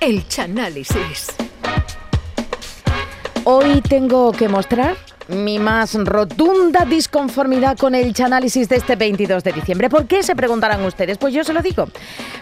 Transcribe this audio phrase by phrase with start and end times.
[0.00, 1.26] El Chanálisis.
[3.42, 9.52] Hoy tengo que mostrar mi más rotunda disconformidad con el Chanálisis de este 22 de
[9.52, 9.90] diciembre.
[9.90, 10.22] ¿Por qué?
[10.22, 11.18] Se preguntarán ustedes.
[11.18, 11.88] Pues yo se lo digo.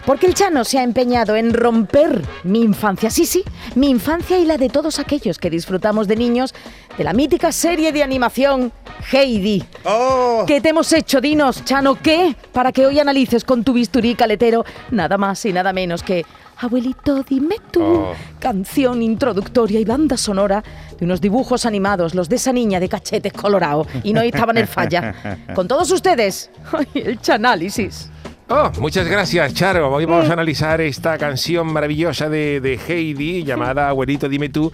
[0.05, 3.09] Porque el Chano se ha empeñado en romper mi infancia.
[3.09, 3.43] Sí, sí,
[3.73, 6.53] mi infancia y la de todos aquellos que disfrutamos de niños
[6.95, 8.71] de la mítica serie de animación
[9.11, 9.63] Heidi.
[9.83, 10.43] ¡Oh!
[10.45, 11.95] ¿Qué te hemos hecho, dinos, Chano?
[11.95, 12.35] ¿Qué?
[12.53, 16.23] Para que hoy analices con tu bisturí caletero nada más y nada menos que
[16.59, 18.13] Abuelito, dime tú, Oh.
[18.39, 20.63] canción introductoria y banda sonora
[20.97, 24.67] de unos dibujos animados, los de esa niña de cachetes colorado y no estaban en
[24.67, 25.13] falla.
[25.55, 28.09] Con todos ustedes, ay, el chanálisis.
[28.49, 29.91] Oh, muchas gracias, Charo.
[29.91, 34.71] Hoy vamos a analizar esta canción maravillosa de, de Heidi llamada Abuelito Dime Tú,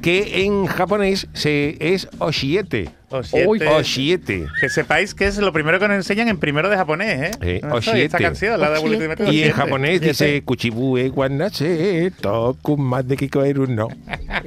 [0.00, 2.88] que en japonés se es Oshiete.
[3.08, 3.68] Oshiete.
[3.68, 4.46] Oshiete.
[4.60, 7.30] Que sepáis que es lo primero que nos enseñan en primero de japonés, ¿eh?
[7.40, 8.04] Eh, No soy oshiete.
[8.04, 13.88] Esta canción, la de Tú, Y en japonés dice Kuchibue Wanase Toku de Kikoeru no.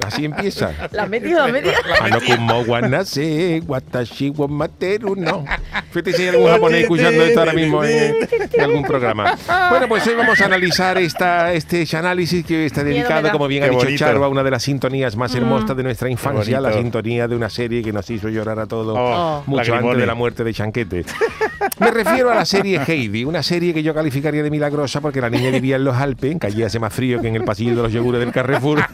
[0.06, 0.72] Así empieza.
[0.92, 1.72] La media, la media.
[2.00, 5.44] Anokumo Wanase Watashi wa Materu no.
[5.90, 8.14] Fíjate si hay algún japonés escuchando esto ahora mismo en,
[8.52, 9.36] en algún programa.
[9.70, 13.68] Bueno, pues hoy vamos a analizar esta, este análisis que está dedicado, como bien Qué
[13.68, 13.98] ha dicho bonito.
[14.04, 17.48] Charo, a una de las sintonías más hermosas de nuestra infancia, la sintonía de una
[17.50, 21.04] serie que nos hizo llorar a todos Oh, mucho antes de la muerte de Chanquete.
[21.78, 25.30] Me refiero a la serie Heidi, una serie que yo calificaría de milagrosa porque la
[25.30, 27.82] niña vivía en los Alpes, que allí hace más frío que en el pasillo de
[27.82, 28.84] los yogures del Carrefour.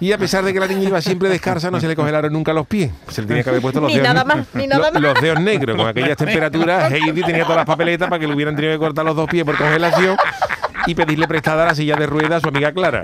[0.00, 2.52] Y a pesar de que la niña iba siempre descalza, no se le congelaron nunca
[2.52, 2.90] los pies.
[3.08, 4.08] Se le tenía que haber puesto los Ni dedos.
[4.08, 5.02] nada más, ni nada más.
[5.02, 5.76] Los dedos negros.
[5.76, 9.04] Con aquellas temperaturas, Heidi tenía todas las papeletas para que le hubieran tenido que cortar
[9.04, 10.16] los dos pies por congelación
[10.86, 13.02] y pedirle prestada la silla de ruedas a su amiga Clara.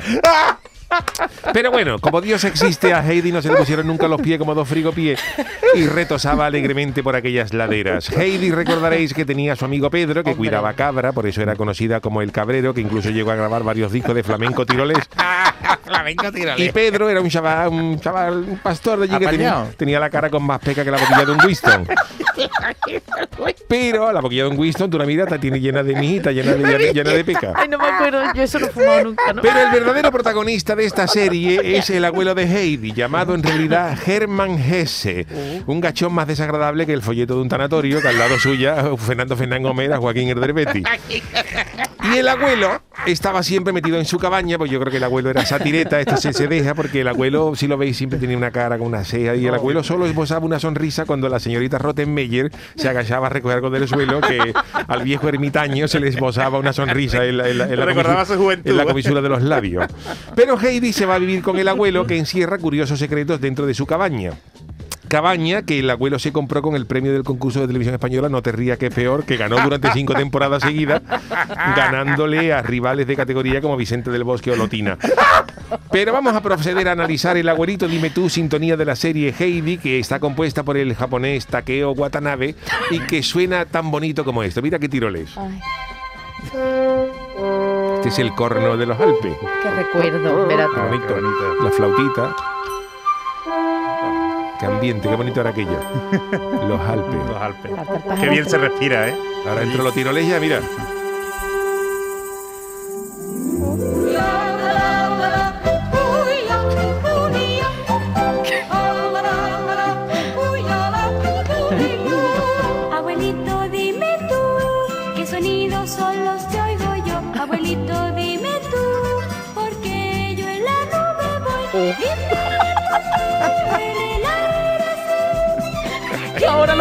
[1.52, 4.54] Pero bueno, como Dios existe, a Heidi no se le pusieron nunca los pies como
[4.54, 5.20] dos frigopiés
[5.74, 8.10] y retosaba alegremente por aquellas laderas.
[8.10, 12.00] Heidi recordaréis que tenía a su amigo Pedro, que cuidaba cabra, por eso era conocida
[12.00, 15.08] como el cabrero, que incluso llegó a grabar varios discos de flamenco tirolés.
[15.84, 16.64] Flamenco, tírale.
[16.64, 20.08] Y Pedro era un chaval, un chaval, un pastor de allí que tenía, tenía la
[20.08, 21.86] cara con más peca que la boquilla de un Winston.
[23.68, 26.52] Pero la boquilla de un Winston, tú la miras, está tiene llena de mijita, llena
[26.52, 27.52] de, llena, llena de peca.
[27.54, 29.42] Ay, no me acuerdo, yo eso no he fumado nunca, ¿no?
[29.42, 33.98] Pero el verdadero protagonista de esta serie es el abuelo de Heidi, llamado en realidad
[34.06, 35.26] Hermann Hesse,
[35.66, 39.36] un gachón más desagradable que el folleto de un tanatorio, que al lado suya Fernando
[39.36, 40.82] Fernán Gómez Joaquín Herderbetti.
[42.12, 45.30] Y el abuelo estaba siempre metido en su cabaña, pues yo creo que el abuelo
[45.30, 48.50] era satireta, esto se, se deja, porque el abuelo, si lo veis, siempre tenía una
[48.50, 52.52] cara con una ceja, y el abuelo solo esbozaba una sonrisa cuando la señorita Rottenmeier
[52.76, 54.52] se agachaba a recoger algo del suelo, que
[54.86, 58.22] al viejo ermitaño se le esbozaba una sonrisa en la, en la- en la Recordaba
[58.24, 58.70] comisu- su juventud.
[58.70, 59.86] en la comisura de los labios.
[60.36, 63.72] Pero Heidi se va a vivir con el abuelo que encierra curiosos secretos dentro de
[63.74, 64.32] su cabaña.
[65.14, 68.42] Cabaña que el abuelo se compró con el premio del concurso de televisión española No
[68.42, 71.02] te rías que es peor, que ganó durante cinco temporadas seguidas,
[71.76, 74.98] ganándole a rivales de categoría como Vicente del Bosque o Lotina.
[75.92, 79.78] Pero vamos a proceder a analizar el abuelito Dime tú, sintonía de la serie Heidi,
[79.78, 82.56] que está compuesta por el japonés Takeo Watanabe
[82.90, 84.62] y que suena tan bonito como esto.
[84.62, 85.30] Mira qué tiroles.
[87.94, 89.36] Este es el corno de los Alpes.
[89.62, 91.06] qué recuerdo, bonito.
[91.06, 91.62] Qué bonito.
[91.62, 92.53] La flautita.
[94.64, 95.76] Qué ambiente, qué bonito era aquello.
[96.68, 97.14] Los Alpes.
[97.28, 97.72] Los Alpes.
[98.20, 99.14] Qué bien de- se respira, ¿eh?
[99.46, 100.60] Ahora entro los tiroles ya, mira.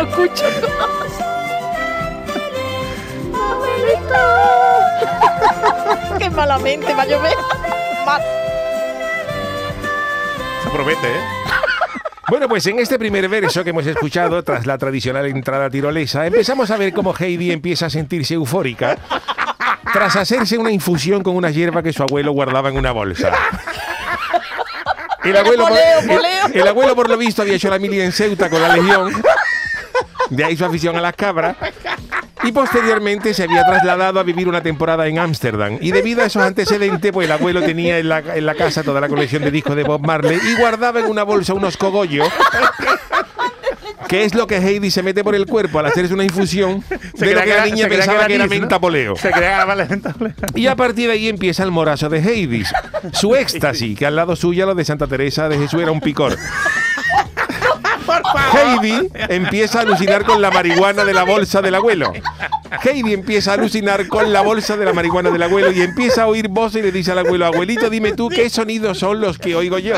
[0.03, 0.45] Escucho.
[3.33, 4.19] Abuelito.
[6.19, 7.35] Qué malamente va a llover.
[8.05, 8.21] Mal.
[10.63, 11.21] Se promete, ¿eh?
[12.29, 16.71] Bueno, pues en este primer verso que hemos escuchado, tras la tradicional entrada tirolesa, empezamos
[16.71, 18.97] a ver cómo Heidi empieza a sentirse eufórica
[19.91, 23.31] tras hacerse una infusión con una hierba que su abuelo guardaba en una bolsa.
[25.23, 25.99] El abuelo, Poleo,
[26.53, 29.13] el- el abuelo, por lo visto, había hecho la mili en Ceuta con la Legión.
[30.35, 31.55] De ahí su afición a las cabras.
[32.43, 35.77] Y posteriormente se había trasladado a vivir una temporada en Ámsterdam.
[35.79, 38.99] Y debido a esos antecedentes, pues el abuelo tenía en la, en la casa toda
[38.99, 42.27] la colección de discos de Bob Marley y guardaba en una bolsa unos cogollos.
[44.09, 46.83] Que es lo que Heidi se mete por el cuerpo al hacerse una infusión
[47.15, 48.61] de lo que la niña se pensaba que era anís, ¿no?
[48.61, 49.15] menta poleo.
[49.15, 49.65] Se crea.
[50.53, 52.63] Y a partir de ahí empieza el morazo de Heidi.
[53.13, 56.37] Su éxtasis, que al lado suya lo de Santa Teresa de Jesús era un picor.
[58.53, 62.11] Heidi empieza a alucinar con la marihuana de la bolsa del abuelo.
[62.83, 66.27] Heidi empieza a alucinar con la bolsa de la marihuana del abuelo y empieza a
[66.27, 69.55] oír voces y le dice al abuelo, abuelito, dime tú qué sonidos son los que
[69.55, 69.95] oigo yo.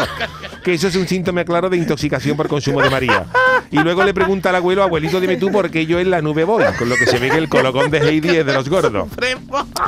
[0.65, 3.27] Que eso es un síntoma claro de intoxicación por consumo de María.
[3.69, 6.43] Y luego le pregunta al abuelo, abuelito, dime tú por qué yo en la nube
[6.43, 6.63] voy.
[6.79, 9.07] Con lo que se ve que el colocón de Heidi es de los gordos.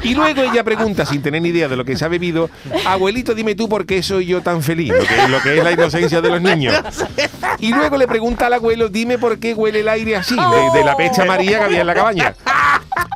[0.03, 2.51] Y luego ella pregunta, sin tener ni idea de lo que se ha bebido,
[2.85, 4.93] abuelito, dime tú por qué soy yo tan feliz.
[5.29, 6.75] Lo que, es la inocencia de los niños.
[7.57, 10.85] Y luego le pregunta al abuelo, dime por qué huele el aire así, de, de
[10.85, 12.35] la pecha María que había en la cabaña.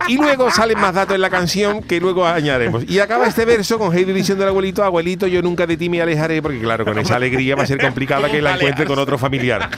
[0.08, 2.84] Y luego salen más datos en la canción que luego añadiremos.
[2.88, 6.02] Y acaba este verso con Heidi diciendo al abuelito, abuelito, yo nunca de ti me
[6.02, 9.18] alejaré, porque claro, con esa alegría va a ser complicada que la encuentre con otro
[9.18, 9.70] familiar.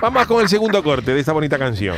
[0.00, 1.96] Vamos con el segundo corte de esta bonita canción.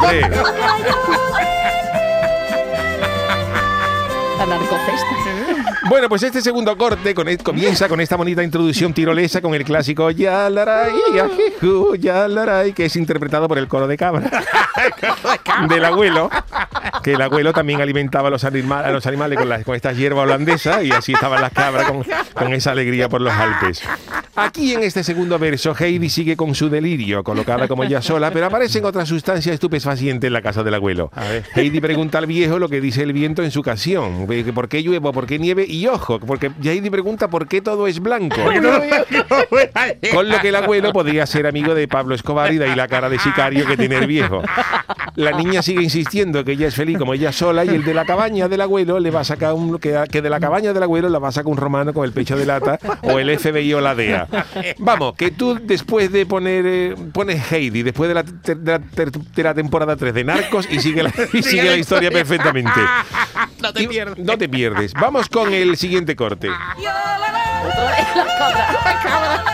[0.00, 0.20] Hombre,
[4.38, 5.37] La narcofesta.
[5.88, 9.64] Bueno, pues este segundo corte con e- comienza con esta bonita introducción tirolesa con el
[9.64, 10.92] clásico Ya laray,
[11.22, 14.30] ajijú, ya laray, que es interpretado por el coro de cabra
[15.68, 16.30] del abuelo,
[17.02, 20.84] que el abuelo también alimentaba a los, anima- a los animales con, estas hierbas holandesas
[20.84, 22.04] y así estaban las cabras con,
[22.34, 23.82] con esa alegría por los Alpes.
[24.36, 28.46] Aquí en este segundo verso, Heidi sigue con su delirio, colocada como ella sola, pero
[28.46, 31.10] aparecen otras sustancias estupefacientes en la casa del abuelo.
[31.56, 34.26] Heidi pregunta al viejo lo que dice el viento en su canción.
[34.54, 35.12] ¿Por qué llueve?
[35.12, 35.64] ¿Por qué nieve?
[35.66, 38.36] Y ojo, porque Heidi pregunta por qué todo es blanco.
[40.12, 42.88] Con lo que el abuelo podría ser amigo de Pablo Escobar y de ahí la
[42.88, 44.42] cara de sicario que tiene el viejo.
[45.16, 48.04] La niña sigue insistiendo que ella es feliz como ella sola y el de la
[48.04, 51.08] cabaña del abuelo le va a sacar un que, que de la cabaña del abuelo
[51.08, 53.80] la va a sacar un romano con el pecho de lata o el FBI o
[53.80, 54.26] la DEA.
[54.78, 58.78] Vamos, que tú después de poner eh, pones Heidi después de la, ter- de la
[58.78, 62.70] ter- de la temporada 3 de Narcos y sigue la, y sigue la historia perfectamente.
[63.62, 64.18] No te pierdas.
[64.18, 64.92] No te pierdes.
[64.94, 66.48] Vamos con el siguiente corte.
[66.48, 69.44] Otra vez la cabra.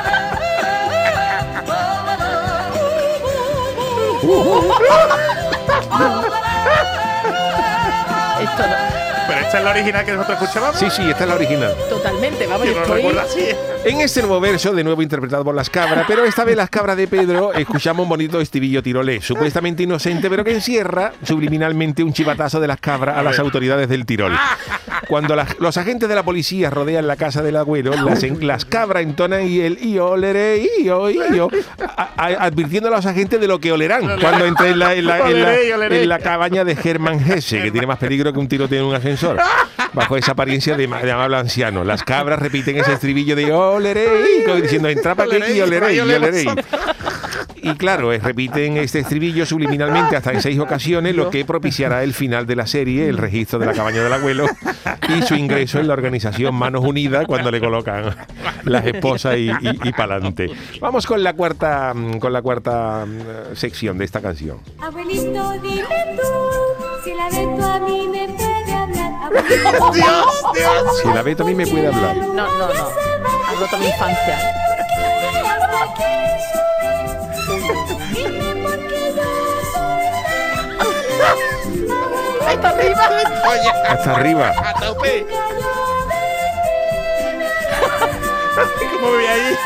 [8.41, 8.94] Esto no.
[9.35, 10.79] Pero esta es la original que nosotros escuchábamos.
[10.79, 11.75] Sí, sí, esta es la original.
[11.89, 12.97] Totalmente, vamos, Yo no estoy...
[12.97, 13.47] recuerdo así.
[13.85, 16.97] En este nuevo verso, de nuevo interpretado por las cabras, pero esta vez las cabras
[16.97, 22.61] de Pedro, escuchamos un bonito estribillo tirolés, supuestamente inocente, pero que encierra subliminalmente un chivatazo
[22.61, 24.33] de las cabras a las autoridades del Tirol.
[25.07, 28.65] Cuando las- los agentes de la policía rodean la casa del abuelo, las, en- las
[28.65, 31.49] cabras entonan y el y oleré, y yo, y yo,
[32.17, 35.43] advirtiendo a los agentes de lo que olerán cuando entren en la, en la- en
[35.43, 38.87] la- en la cabaña de Germán Hesse, que tiene más peligro que un tiroteo en
[38.89, 39.24] un ascensor,
[39.93, 41.85] bajo esa apariencia de, de amable anciano.
[41.85, 44.09] Las cabras repiten ese estribillo de oleré,
[44.45, 46.47] como diciendo, entra para aquí y oleré, y.
[47.65, 52.13] Y claro, eh, repiten este estribillo subliminalmente hasta en seis ocasiones, lo que propiciará el
[52.13, 54.45] final de la serie, el registro de la cabaña del abuelo
[55.09, 58.15] y su ingreso en la organización Manos Unidas cuando le colocan
[58.65, 60.51] las esposas y, y, pa'lante.
[60.79, 64.59] Vamos con la cuarta, con la cuarta mm, sección de esta canción.
[64.79, 65.87] abuelito, dime
[66.17, 68.44] tú si la de tu a mí me
[69.31, 69.93] Dios,
[70.55, 71.01] Dios.
[71.03, 72.17] Si la ve también me puede hablar.
[72.17, 72.89] No, no, no.
[73.49, 74.39] Ha roto mi infancia.
[82.51, 83.11] ¡Está arriba!
[83.51, 84.53] Oye, Hasta arriba.
[84.65, 85.27] a tope.
[88.93, 89.57] ¿Cómo voy ahí?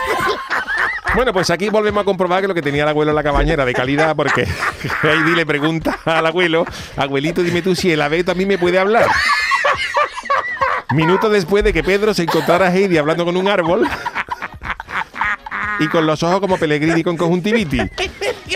[1.14, 3.52] Bueno, pues aquí volvemos a comprobar que lo que tenía el abuelo en la cabaña
[3.54, 4.46] era de calidad, porque
[5.02, 6.64] Heidi le pregunta al abuelo,
[6.96, 9.06] abuelito, dime tú si el abeto a mí me puede hablar.
[10.94, 13.86] Minutos después de que Pedro se encontrara a Heidi hablando con un árbol
[15.80, 17.82] y con los ojos como Pellegrini con conjuntivitis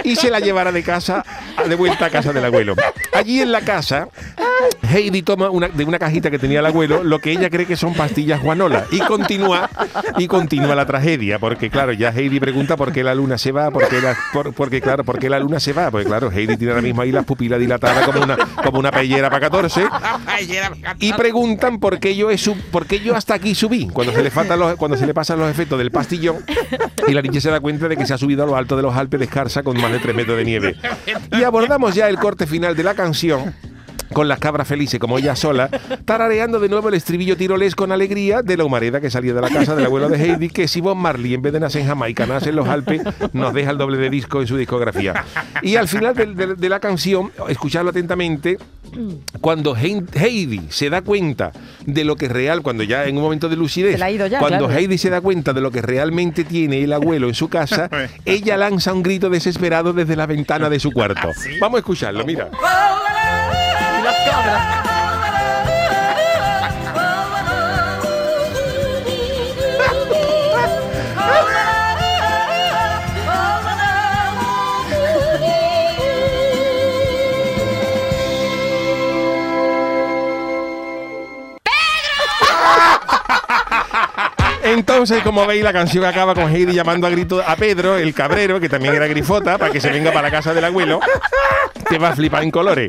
[0.03, 1.25] y se la llevara de casa
[1.69, 2.75] de vuelta a casa del abuelo.
[3.13, 4.09] Allí en la casa
[4.83, 7.77] Heidi toma una, de una cajita que tenía el abuelo lo que ella cree que
[7.77, 8.85] son pastillas guanola.
[8.91, 9.71] Y continúa
[10.19, 13.71] y continúa la tragedia porque claro ya Heidi pregunta por qué la luna se va
[13.71, 16.73] porque la, por- porque claro por qué la luna se va porque claro Heidi tiene
[16.73, 19.85] ahora mismo ahí las pupilas dilatadas como una como una pellera para 14
[20.27, 23.89] Ay, era- y preguntan por qué yo he sub- por qué yo hasta aquí subí
[23.89, 26.37] cuando se le faltan los, cuando se le pasan los efectos del pastillón
[27.07, 28.83] y la niña se da cuenta de que se ha subido a lo alto de
[28.83, 30.77] los Alpes de Escarza con más de 3 metros de nieve.
[31.33, 33.55] Y abordamos ya el corte final de la canción
[34.13, 35.69] con las cabras felices como ella sola,
[36.05, 39.49] tarareando de nuevo el estribillo tirolés con alegría de la humareda que salía de la
[39.51, 42.27] casa del abuelo de Heidi, que si Bob Marley en vez de nacer en Jamaica
[42.27, 43.03] nace en los Alpes,
[43.33, 45.25] nos deja el doble de disco en su discografía.
[45.63, 48.59] Y al final de, de- de la canción, escucharlo atentamente,
[49.41, 51.53] cuando Heidi se da cuenta
[51.87, 54.11] de lo que es real, cuando ya en un momento de lucidez, Se la ha
[54.11, 54.79] ido ya, cuando claro.
[54.79, 57.89] Heidi se da cuenta de lo que realmente tiene el abuelo en su casa,
[58.27, 61.29] ella lanza un grito desesperado desde la ventana de su cuarto.
[61.61, 62.51] Vamos a escucharlo, mira.
[84.73, 88.59] Entonces, como veis, la canción acaba con Heidi llamando a grito a Pedro, el cabrero,
[88.59, 91.01] que también era grifota, para que se venga para la casa del abuelo.
[91.89, 92.89] Te va a flipar en colores.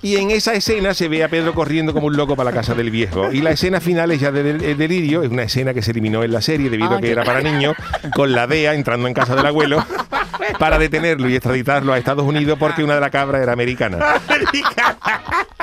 [0.00, 2.74] Y en esa escena se ve a Pedro corriendo como un loco para la casa
[2.74, 3.32] del viejo.
[3.32, 6.22] Y la escena final es ya de, de- delirio, es una escena que se eliminó
[6.22, 7.74] en la serie debido Ah, a que era para niños,
[8.14, 9.84] con la DEA entrando en casa del abuelo
[10.58, 13.98] para detenerlo y extraditarlo a Estados Unidos porque una de las cabras era americana.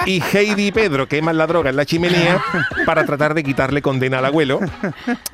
[0.06, 2.42] Y Heidi y Pedro queman la droga en la chimenea
[2.86, 4.60] para tratar de quitarle condena al abuelo.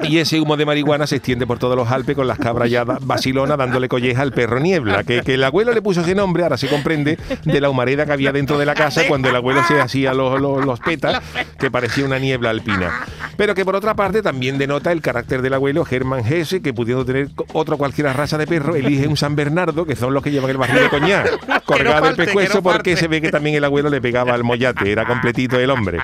[0.01, 2.85] Y ese humo de marihuana se extiende por todos los Alpes con las cabras ya
[2.85, 5.03] da- vacilona dándole colleja al perro niebla.
[5.03, 8.13] Que, que el abuelo le puso ese nombre, ahora se comprende, de la humareda que
[8.13, 11.21] había dentro de la casa cuando el abuelo se hacía los, los, los petas,
[11.59, 13.01] que parecía una niebla alpina.
[13.35, 17.03] Pero que por otra parte también denota el carácter del abuelo Germán Gese, que pudiendo
[17.05, 20.49] tener otra cualquier raza de perro, elige un San Bernardo, que son los que llevan
[20.49, 23.63] el barril de coñac, colgado del que pescuezo, no porque se ve que también el
[23.63, 25.99] abuelo le pegaba al mollate, era completito el hombre.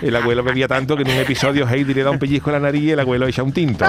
[0.00, 2.60] El abuelo bebía tanto que en un episodio Heidi le da un pellizco a la
[2.60, 3.86] nariz y el abuelo echa un tinto.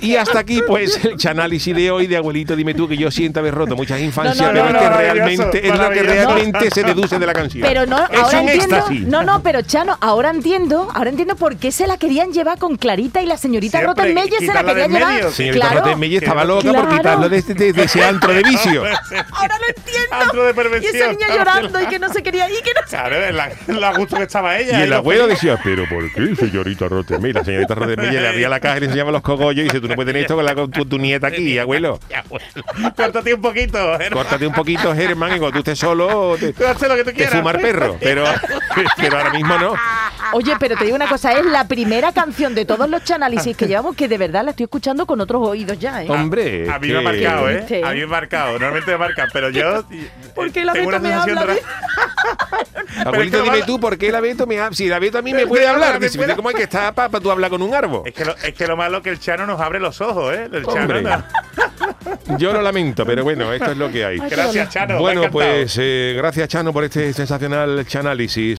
[0.00, 3.40] Y hasta aquí, pues, el chanálisis de hoy de abuelito, dime tú que yo siento
[3.40, 6.70] haber roto muchas infancias, No, no, pero no, es que realmente es lo que realmente
[6.70, 7.66] se deduce de la canción.
[7.66, 8.76] Pero no, es ahora un entiendo.
[8.76, 9.00] éxtasis.
[9.06, 12.76] No, no, pero Chano, ahora entiendo, ahora entiendo por qué se la querían llevar con
[12.76, 15.14] Clarita y la señorita Siempre, Rottenmeier se la quitarla quería del llevar.
[15.14, 15.30] medio.
[15.30, 15.80] Señorita claro.
[15.84, 16.96] Rottenmeier estaba loca por Claro.
[16.96, 18.82] quitarlo de, este- de- de ese antro de vicio.
[19.32, 20.16] Ahora lo entiendo.
[20.20, 20.94] Antro de y perversión.
[20.96, 23.16] ese niño llorando y que no se quería ir, que no se Claro,
[23.80, 24.78] la, gusto que estaba ella.
[24.80, 27.36] Y el lo abuelo decía, pero ¿por qué, señorita Rottenmeier?
[27.36, 29.88] La señorita Rottenmeier le abría la caja y le enseñaba los cogollos y dice, tú
[29.90, 31.98] no puedes tener esto con, la, con tu, tu nieta aquí, abuelo.
[32.96, 33.78] Córtate un poquito.
[33.78, 34.16] hermano.
[34.16, 37.10] Córtate un poquito, Germán, y cuando tú estés solo, te, Tú haz lo que tú
[37.10, 37.34] te quieras.
[37.34, 37.96] fumar perro.
[38.00, 38.24] Pero,
[38.96, 39.74] pero ahora mismo no.
[40.32, 43.66] Oye, pero te digo una cosa, es la primera canción de todos los chanálisis que
[43.66, 46.06] llevamos que de verdad la estoy escuchando con otros oídos ya, ¿eh?
[46.08, 47.82] Hombre, A mí que- me ha marcado, ¿eh?
[47.84, 48.52] A mí me ha marcado.
[48.52, 49.84] Normalmente me marcan, pero yo.
[50.34, 51.62] ¿Por qué la tengo una me habla de-
[53.04, 54.76] Abuelito, Pero es que dime tú, ¿por qué la Beto me habla?
[54.76, 55.98] Si la Beto a mí me puede hablar.
[56.00, 58.02] me Dice, puede- ¿cómo es que está para tú hablar con un árbol?
[58.06, 60.48] Es que, lo, es que lo malo que el Chano nos abre los ojos, ¿eh?
[60.52, 61.02] El Chano Hombre.
[61.02, 64.18] no- Yo lo lamento, pero bueno, esto es lo que hay.
[64.20, 64.96] Ay, Gracias, Chano.
[64.96, 68.58] ha Bueno, pues eh, gracias Chano por este sensacional chanálisis.